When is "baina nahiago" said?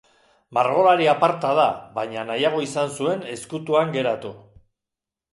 1.97-2.61